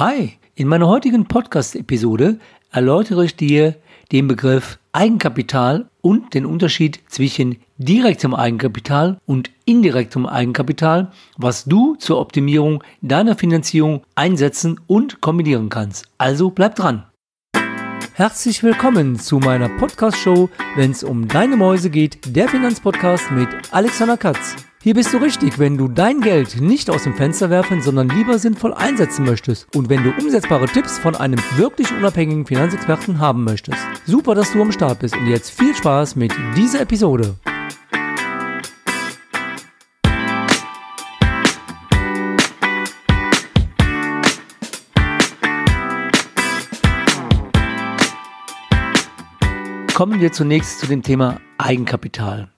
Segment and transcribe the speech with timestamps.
[0.00, 2.38] Hi, in meiner heutigen Podcast-Episode
[2.72, 3.74] erläutere ich dir
[4.12, 12.18] den Begriff Eigenkapital und den Unterschied zwischen direktem Eigenkapital und indirektem Eigenkapital, was du zur
[12.18, 16.06] Optimierung deiner Finanzierung einsetzen und kombinieren kannst.
[16.16, 17.04] Also bleib dran.
[18.14, 24.16] Herzlich willkommen zu meiner Podcast-Show, wenn es um deine Mäuse geht, der Finanzpodcast mit Alexander
[24.16, 24.56] Katz.
[24.82, 28.38] Hier bist du richtig, wenn du dein Geld nicht aus dem Fenster werfen, sondern lieber
[28.38, 33.78] sinnvoll einsetzen möchtest und wenn du umsetzbare Tipps von einem wirklich unabhängigen Finanzexperten haben möchtest.
[34.06, 37.36] Super, dass du am Start bist und jetzt viel Spaß mit dieser Episode.
[49.92, 52.50] Kommen wir zunächst zu dem Thema Eigenkapital.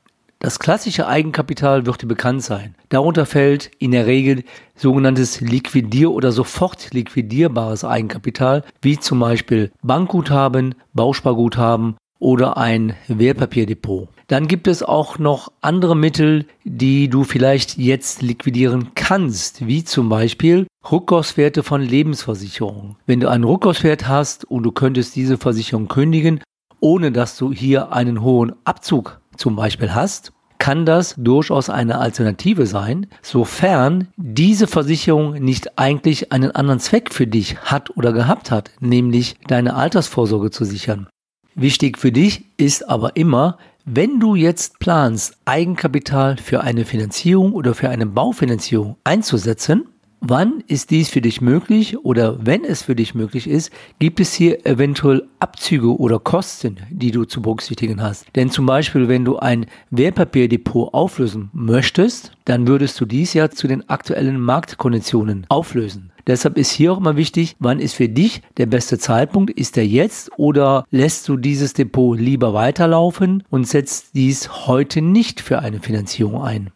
[0.42, 2.74] Das klassische Eigenkapital wird dir bekannt sein.
[2.88, 4.42] Darunter fällt in der Regel
[4.74, 14.08] sogenanntes liquidier- oder sofort liquidierbares Eigenkapital, wie zum Beispiel Bankguthaben, Bausparguthaben oder ein Wertpapierdepot.
[14.26, 20.08] Dann gibt es auch noch andere Mittel, die du vielleicht jetzt liquidieren kannst, wie zum
[20.08, 22.96] Beispiel Rückkaufswerte von Lebensversicherungen.
[23.06, 26.40] Wenn du einen Rückkaufswert hast und du könntest diese Versicherung kündigen,
[26.80, 32.66] ohne dass du hier einen hohen Abzug zum Beispiel hast, kann das durchaus eine Alternative
[32.66, 38.70] sein, sofern diese Versicherung nicht eigentlich einen anderen Zweck für dich hat oder gehabt hat,
[38.78, 41.08] nämlich deine Altersvorsorge zu sichern.
[41.56, 47.74] Wichtig für dich ist aber immer, wenn du jetzt planst, Eigenkapital für eine Finanzierung oder
[47.74, 49.88] für eine Baufinanzierung einzusetzen,
[50.24, 54.32] Wann ist dies für dich möglich oder wenn es für dich möglich ist, gibt es
[54.32, 58.26] hier eventuell Abzüge oder Kosten, die du zu berücksichtigen hast.
[58.36, 63.66] Denn zum Beispiel, wenn du ein Wertpapierdepot auflösen möchtest, dann würdest du dies ja zu
[63.66, 66.12] den aktuellen Marktkonditionen auflösen.
[66.28, 69.50] Deshalb ist hier auch mal wichtig, wann ist für dich der beste Zeitpunkt?
[69.50, 75.40] Ist der jetzt oder lässt du dieses Depot lieber weiterlaufen und setzt dies heute nicht
[75.40, 76.70] für eine Finanzierung ein?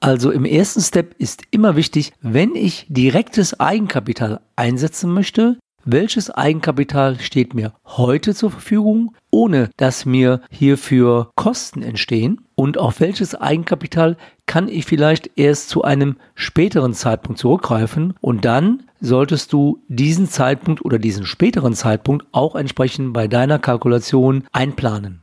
[0.00, 7.18] Also im ersten Step ist immer wichtig, wenn ich direktes Eigenkapital einsetzen möchte, welches Eigenkapital
[7.20, 14.16] steht mir heute zur Verfügung, ohne dass mir hierfür Kosten entstehen und auf welches Eigenkapital
[14.46, 20.84] kann ich vielleicht erst zu einem späteren Zeitpunkt zurückgreifen und dann solltest du diesen Zeitpunkt
[20.84, 25.22] oder diesen späteren Zeitpunkt auch entsprechend bei deiner Kalkulation einplanen.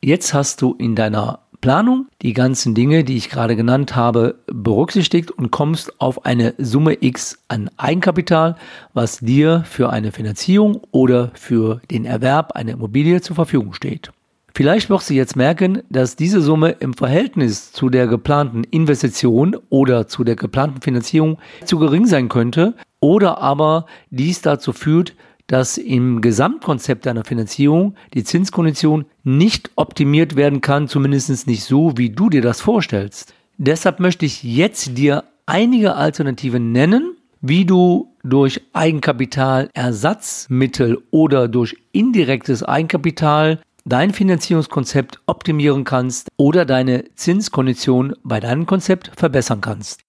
[0.00, 5.30] Jetzt hast du in deiner Planung die ganzen Dinge, die ich gerade genannt habe, berücksichtigt
[5.30, 8.56] und kommst auf eine Summe X an Eigenkapital,
[8.94, 14.12] was dir für eine Finanzierung oder für den Erwerb einer Immobilie zur Verfügung steht.
[14.54, 20.08] Vielleicht wirst du jetzt merken, dass diese Summe im Verhältnis zu der geplanten Investition oder
[20.08, 25.14] zu der geplanten Finanzierung zu gering sein könnte oder aber dies dazu führt,
[25.48, 32.10] dass im Gesamtkonzept deiner Finanzierung die Zinskondition nicht optimiert werden kann, zumindest nicht so, wie
[32.10, 33.34] du dir das vorstellst.
[33.56, 42.62] Deshalb möchte ich jetzt dir einige Alternativen nennen, wie du durch Eigenkapitalersatzmittel oder durch indirektes
[42.62, 50.02] Eigenkapital dein Finanzierungskonzept optimieren kannst oder deine Zinskondition bei deinem Konzept verbessern kannst.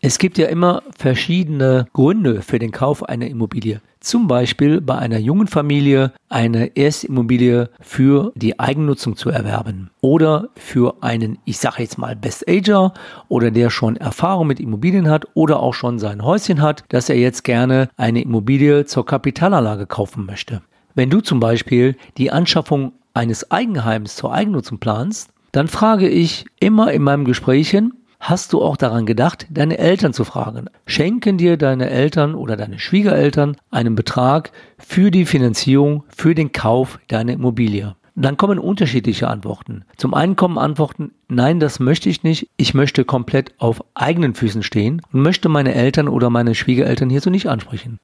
[0.00, 3.80] Es gibt ja immer verschiedene Gründe für den Kauf einer Immobilie.
[3.98, 11.02] Zum Beispiel bei einer jungen Familie eine Erstimmobilie für die Eigennutzung zu erwerben oder für
[11.02, 12.94] einen, ich sage jetzt mal Best Ager
[13.26, 17.16] oder der schon Erfahrung mit Immobilien hat oder auch schon sein Häuschen hat, dass er
[17.16, 20.62] jetzt gerne eine Immobilie zur Kapitalanlage kaufen möchte.
[20.94, 26.92] Wenn du zum Beispiel die Anschaffung eines Eigenheims zur Eigennutzung planst, dann frage ich immer
[26.92, 30.68] in meinem Gesprächen, Hast du auch daran gedacht, deine Eltern zu fragen?
[30.86, 36.98] Schenken dir deine Eltern oder deine Schwiegereltern einen Betrag für die Finanzierung, für den Kauf
[37.08, 37.94] deiner Immobilie?
[38.16, 39.84] Dann kommen unterschiedliche Antworten.
[39.96, 42.50] Zum einen kommen Antworten, nein, das möchte ich nicht.
[42.56, 47.30] Ich möchte komplett auf eigenen Füßen stehen und möchte meine Eltern oder meine Schwiegereltern hierzu
[47.30, 47.98] nicht ansprechen.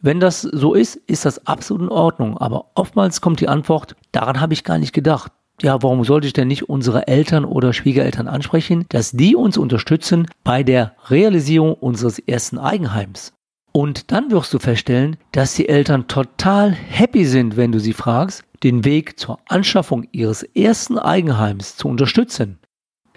[0.00, 2.38] Wenn das so ist, ist das absolut in Ordnung.
[2.38, 6.32] Aber oftmals kommt die Antwort, daran habe ich gar nicht gedacht ja, warum sollte ich
[6.32, 12.18] denn nicht unsere Eltern oder Schwiegereltern ansprechen, dass die uns unterstützen bei der Realisierung unseres
[12.18, 13.32] ersten Eigenheims?
[13.72, 18.44] Und dann wirst du feststellen, dass die Eltern total happy sind, wenn du sie fragst,
[18.62, 22.58] den Weg zur Anschaffung ihres ersten Eigenheims zu unterstützen.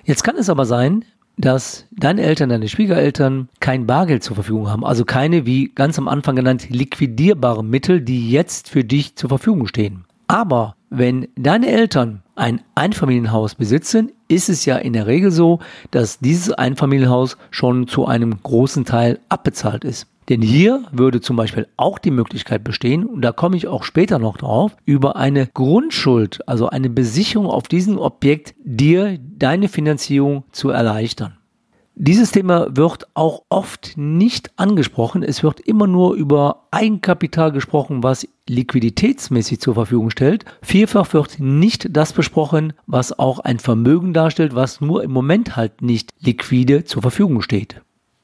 [0.03, 1.05] Jetzt kann es aber sein,
[1.37, 6.07] dass deine Eltern, deine Schwiegereltern kein Bargeld zur Verfügung haben, also keine, wie ganz am
[6.07, 10.05] Anfang genannt, liquidierbare Mittel, die jetzt für dich zur Verfügung stehen.
[10.27, 15.59] Aber wenn deine Eltern ein Einfamilienhaus besitzen, ist es ja in der Regel so,
[15.89, 20.07] dass dieses Einfamilienhaus schon zu einem großen Teil abbezahlt ist.
[20.29, 24.19] Denn hier würde zum Beispiel auch die Möglichkeit bestehen, und da komme ich auch später
[24.19, 30.69] noch drauf, über eine Grundschuld, also eine Besicherung auf diesem Objekt, dir deine Finanzierung zu
[30.69, 31.37] erleichtern.
[32.03, 35.21] Dieses Thema wird auch oft nicht angesprochen.
[35.21, 40.43] Es wird immer nur über Eigenkapital gesprochen, was liquiditätsmäßig zur Verfügung stellt.
[40.63, 45.83] Vielfach wird nicht das besprochen, was auch ein Vermögen darstellt, was nur im Moment halt
[45.83, 47.83] nicht liquide zur Verfügung steht.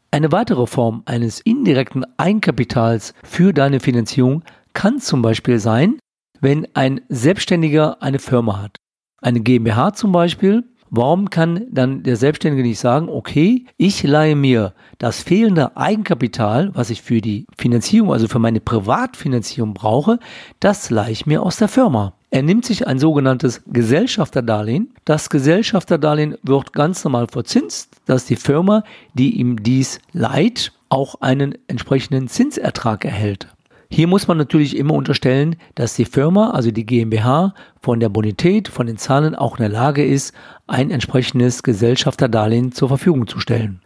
[0.10, 4.42] Eine weitere Form eines indirekten Eigenkapitals für deine Finanzierung
[4.74, 6.00] kann zum Beispiel sein,
[6.42, 8.78] wenn ein Selbstständiger eine Firma hat.
[9.22, 14.74] Eine GmbH zum Beispiel Warum kann dann der Selbstständige nicht sagen, okay, ich leihe mir
[14.98, 20.20] das fehlende Eigenkapital, was ich für die Finanzierung, also für meine Privatfinanzierung brauche,
[20.60, 22.14] das leihe ich mir aus der Firma.
[22.30, 24.94] Er nimmt sich ein sogenanntes Gesellschafterdarlehen.
[25.06, 31.58] Das Gesellschafterdarlehen wird ganz normal verzinst, dass die Firma, die ihm dies leiht, auch einen
[31.68, 33.48] entsprechenden Zinsertrag erhält.
[33.90, 38.68] Hier muss man natürlich immer unterstellen, dass die Firma, also die GmbH, von der Bonität,
[38.68, 40.34] von den Zahlen auch in der Lage ist,
[40.68, 43.82] ein entsprechendes Gesellschafterdarlehen zur Verfügung zu stellen.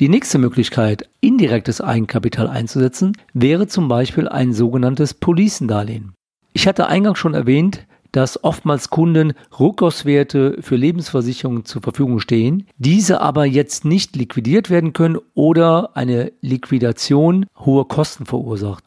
[0.00, 6.14] Die nächste Möglichkeit, indirektes Eigenkapital einzusetzen, wäre zum Beispiel ein sogenanntes Policendarlehen.
[6.54, 13.20] Ich hatte eingangs schon erwähnt, dass oftmals Kunden Rückkaufswerte für Lebensversicherungen zur Verfügung stehen, diese
[13.20, 18.84] aber jetzt nicht liquidiert werden können oder eine Liquidation hohe Kosten verursacht.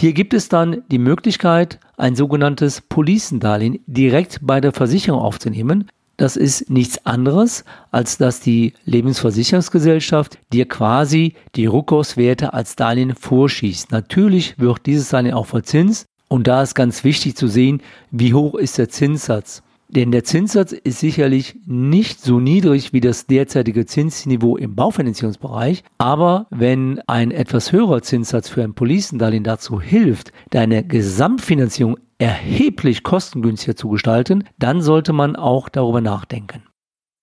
[0.00, 5.90] Hier gibt es dann die Möglichkeit, ein sogenanntes Policendarlehen direkt bei der Versicherung aufzunehmen.
[6.16, 13.90] Das ist nichts anderes, als dass die Lebensversicherungsgesellschaft dir quasi die Rückkaufswerte als Darlehen vorschießt.
[13.90, 18.54] Natürlich wird dieses Darlehen auch verzinst und da ist ganz wichtig zu sehen, wie hoch
[18.54, 19.64] ist der Zinssatz.
[19.90, 25.82] Denn der Zinssatz ist sicherlich nicht so niedrig wie das derzeitige Zinsniveau im Baufinanzierungsbereich.
[25.96, 33.76] Aber wenn ein etwas höherer Zinssatz für ein Policendarlehen dazu hilft, deine Gesamtfinanzierung erheblich kostengünstiger
[33.76, 36.64] zu gestalten, dann sollte man auch darüber nachdenken.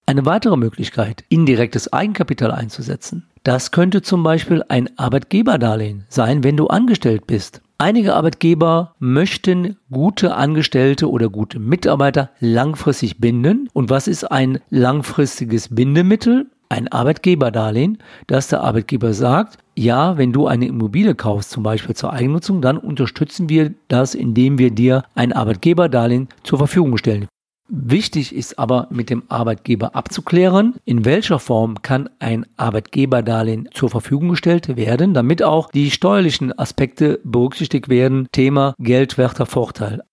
[0.08, 6.68] Eine weitere Möglichkeit, indirektes Eigenkapital einzusetzen, das könnte zum Beispiel ein Arbeitgeberdarlehen sein, wenn du
[6.68, 7.62] angestellt bist.
[7.78, 13.68] Einige Arbeitgeber möchten gute Angestellte oder gute Mitarbeiter langfristig binden.
[13.74, 16.48] Und was ist ein langfristiges Bindemittel?
[16.70, 22.14] Ein Arbeitgeberdarlehen, dass der Arbeitgeber sagt, ja, wenn du eine Immobilie kaufst, zum Beispiel zur
[22.14, 27.28] Eigennutzung, dann unterstützen wir das, indem wir dir ein Arbeitgeberdarlehen zur Verfügung stellen.
[27.68, 34.30] Wichtig ist aber mit dem Arbeitgeber abzuklären, in welcher Form kann ein Arbeitgeberdarlehen zur Verfügung
[34.30, 38.28] gestellt werden, damit auch die steuerlichen Aspekte berücksichtigt werden.
[38.32, 40.04] Thema geldwerter Vorteil.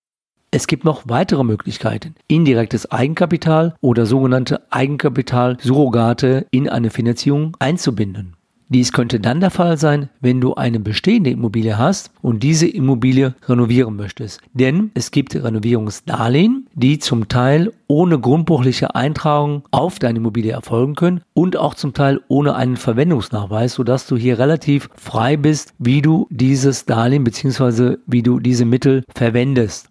[0.50, 8.37] Es gibt noch weitere Möglichkeiten, indirektes Eigenkapital oder sogenannte Eigenkapitalsurrogate in eine Finanzierung einzubinden.
[8.72, 13.34] Dies könnte dann der Fall sein, wenn du eine bestehende Immobilie hast und diese Immobilie
[13.46, 14.40] renovieren möchtest.
[14.54, 21.20] Denn es gibt Renovierungsdarlehen, die zum Teil ohne grundbuchliche Eintragung auf deine Immobilie erfolgen können
[21.34, 26.26] und auch zum Teil ohne einen Verwendungsnachweis, sodass du hier relativ frei bist, wie du
[26.30, 27.98] dieses Darlehen bzw.
[28.06, 29.90] wie du diese Mittel verwendest.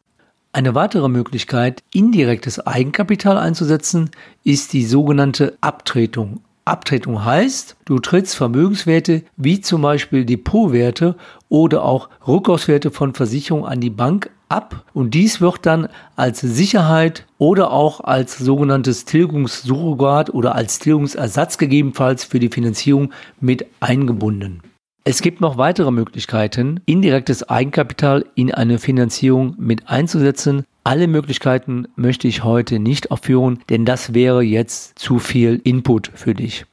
[0.54, 4.10] Eine weitere Möglichkeit, indirektes Eigenkapital einzusetzen,
[4.44, 6.42] ist die sogenannte Abtretung.
[6.66, 11.16] Abtretung heißt, du trittst Vermögenswerte wie zum Beispiel Depotwerte
[11.50, 17.26] oder auch Rückkaufswerte von Versicherungen an die Bank ab und dies wird dann als Sicherheit
[17.38, 24.62] oder auch als sogenanntes Tilgungssurrogat oder als Tilgungsersatz gegebenenfalls für die Finanzierung mit eingebunden.
[25.04, 30.64] Es gibt noch weitere Möglichkeiten, indirektes Eigenkapital in eine Finanzierung mit einzusetzen.
[30.84, 36.34] Alle Möglichkeiten möchte ich heute nicht aufführen, denn das wäre jetzt zu viel Input für
[36.34, 36.66] dich.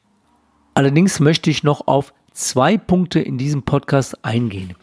[0.73, 4.73] Allerdings möchte ich noch auf zwei Punkte in diesem Podcast eingehen.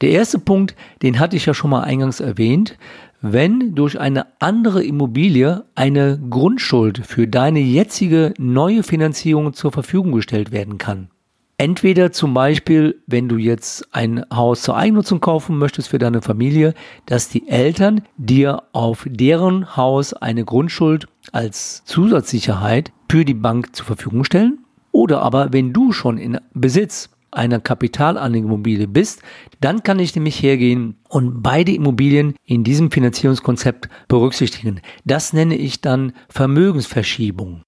[0.00, 2.78] Der erste Punkt, den hatte ich ja schon mal eingangs erwähnt,
[3.20, 10.52] wenn durch eine andere Immobilie eine Grundschuld für deine jetzige neue Finanzierung zur Verfügung gestellt
[10.52, 11.10] werden kann.
[11.60, 16.72] Entweder zum Beispiel, wenn du jetzt ein Haus zur Eigennutzung kaufen möchtest für deine Familie,
[17.06, 23.86] dass die Eltern dir auf deren Haus eine Grundschuld als Zusatzsicherheit für die Bank zur
[23.86, 24.60] Verfügung stellen.
[24.92, 29.22] Oder aber, wenn du schon in Besitz einer Kapitalanlageimmobilie bist,
[29.60, 34.80] dann kann ich nämlich hergehen und beide Immobilien in diesem Finanzierungskonzept berücksichtigen.
[35.04, 37.62] Das nenne ich dann Vermögensverschiebung.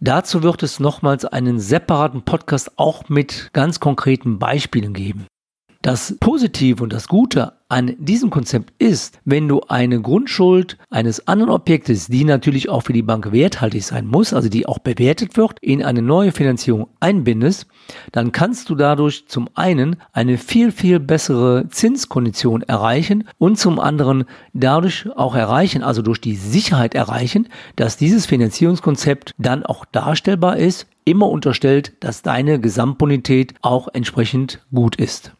[0.00, 5.26] Dazu wird es nochmals einen separaten Podcast auch mit ganz konkreten Beispielen geben.
[5.86, 11.52] Das Positive und das Gute an diesem Konzept ist, wenn du eine Grundschuld eines anderen
[11.52, 15.60] Objektes, die natürlich auch für die Bank werthaltig sein muss, also die auch bewertet wird,
[15.60, 17.68] in eine neue Finanzierung einbindest,
[18.10, 24.24] dann kannst du dadurch zum einen eine viel, viel bessere Zinskondition erreichen und zum anderen
[24.54, 30.88] dadurch auch erreichen, also durch die Sicherheit erreichen, dass dieses Finanzierungskonzept dann auch darstellbar ist,
[31.04, 35.30] immer unterstellt, dass deine Gesamtbonität auch entsprechend gut ist.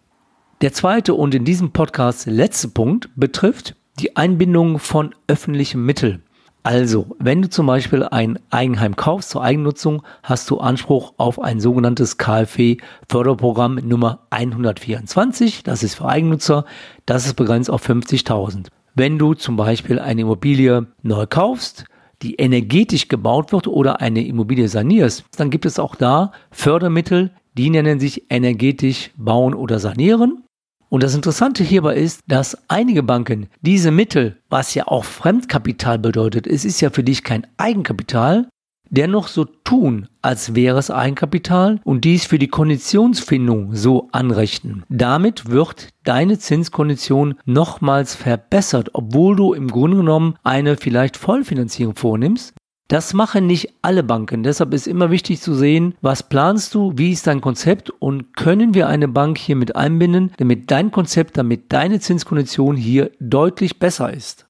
[0.63, 6.23] Der zweite und in diesem Podcast letzte Punkt betrifft die Einbindung von öffentlichen Mitteln.
[6.63, 11.61] Also, wenn du zum Beispiel ein Eigenheim kaufst zur Eigennutzung, hast du Anspruch auf ein
[11.61, 15.63] sogenanntes KfW-Förderprogramm Nummer 124.
[15.63, 16.65] Das ist für Eigennutzer.
[17.05, 18.69] Das ist begrenzt auf 50.000.
[18.95, 21.85] Wenn du zum Beispiel eine Immobilie neu kaufst,
[22.23, 27.69] die energetisch gebaut wird oder eine Immobilie sanierst, dann gibt es auch da Fördermittel, die
[27.69, 30.43] nennen sich energetisch bauen oder sanieren.
[30.89, 36.47] Und das Interessante hierbei ist, dass einige Banken diese Mittel, was ja auch Fremdkapital bedeutet,
[36.47, 38.49] es ist ja für dich kein Eigenkapital,
[38.89, 44.85] dennoch so tun, als wäre es Eigenkapital und dies für die Konditionsfindung so anrechnen.
[44.89, 52.55] Damit wird deine Zinskondition nochmals verbessert, obwohl du im Grunde genommen eine vielleicht Vollfinanzierung vornimmst,
[52.89, 54.43] das machen nicht alle Banken.
[54.43, 58.75] Deshalb ist immer wichtig zu sehen, was planst du, wie ist dein Konzept und können
[58.75, 64.13] wir eine Bank hier mit einbinden, damit dein Konzept, damit deine Zinskondition hier deutlich besser
[64.13, 64.47] ist.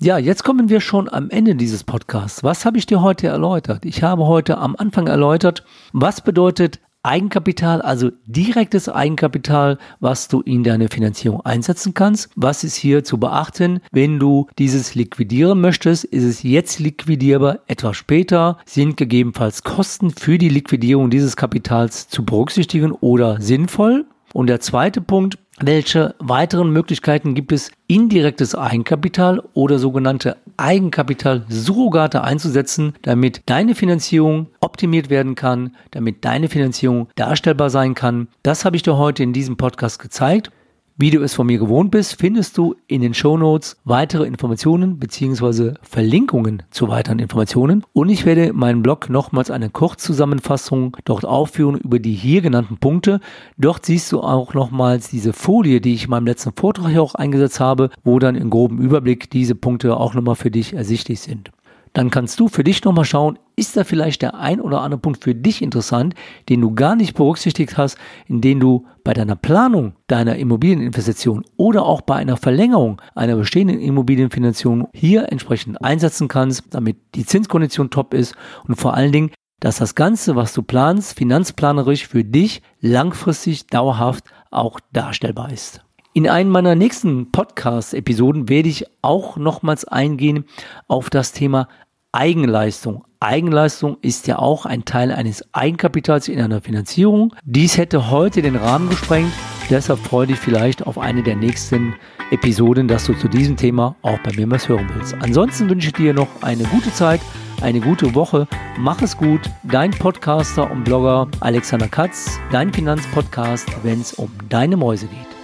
[0.00, 2.44] Ja, jetzt kommen wir schon am Ende dieses Podcasts.
[2.44, 3.86] Was habe ich dir heute erläutert?
[3.86, 5.64] Ich habe heute am Anfang erläutert,
[5.94, 12.30] was bedeutet Eigenkapital, also direktes Eigenkapital, was du in deine Finanzierung einsetzen kannst.
[12.34, 13.80] Was ist hier zu beachten?
[13.92, 20.36] Wenn du dieses liquidieren möchtest, ist es jetzt liquidierbar, etwas später sind gegebenenfalls Kosten für
[20.36, 24.06] die Liquidierung dieses Kapitals zu berücksichtigen oder sinnvoll.
[24.32, 32.94] Und der zweite Punkt, welche weiteren Möglichkeiten gibt es, indirektes Eigenkapital oder sogenannte Eigenkapital-Surrogate einzusetzen,
[33.02, 38.28] damit deine Finanzierung optimiert werden kann, damit deine Finanzierung darstellbar sein kann?
[38.42, 40.50] Das habe ich dir heute in diesem Podcast gezeigt.
[40.98, 44.98] Wie du es von mir gewohnt bist, findest du in den Show Notes weitere Informationen
[44.98, 45.74] bzw.
[45.82, 51.98] Verlinkungen zu weiteren Informationen und ich werde meinen Blog nochmals eine Kurzzusammenfassung dort aufführen über
[51.98, 53.20] die hier genannten Punkte.
[53.58, 57.60] Dort siehst du auch nochmals diese Folie, die ich in meinem letzten Vortrag auch eingesetzt
[57.60, 61.50] habe, wo dann in grobem Überblick diese Punkte auch nochmal für dich ersichtlich sind
[61.96, 65.24] dann kannst du für dich nochmal schauen, ist da vielleicht der ein oder andere Punkt
[65.24, 66.14] für dich interessant,
[66.50, 71.86] den du gar nicht berücksichtigt hast, in den du bei deiner Planung deiner Immobilieninvestition oder
[71.86, 78.12] auch bei einer Verlängerung einer bestehenden Immobilienfinanzierung hier entsprechend einsetzen kannst, damit die Zinskondition top
[78.12, 78.34] ist
[78.68, 84.24] und vor allen Dingen, dass das Ganze, was du planst, finanzplanerisch für dich langfristig dauerhaft
[84.50, 85.80] auch darstellbar ist.
[86.16, 90.46] In einem meiner nächsten Podcast-Episoden werde ich auch nochmals eingehen
[90.88, 91.68] auf das Thema
[92.12, 93.04] Eigenleistung.
[93.20, 97.34] Eigenleistung ist ja auch ein Teil eines Eigenkapitals in einer Finanzierung.
[97.44, 99.32] Dies hätte heute den Rahmen gesprengt.
[99.68, 101.94] Deshalb freue dich vielleicht auf eine der nächsten
[102.30, 105.14] Episoden, dass du zu diesem Thema auch bei mir was hören willst.
[105.20, 107.20] Ansonsten wünsche ich dir noch eine gute Zeit,
[107.62, 108.46] eine gute Woche.
[108.78, 109.40] Mach es gut.
[109.64, 115.35] Dein Podcaster und Blogger Alexander Katz, dein Finanzpodcast, wenn es um deine Mäuse geht.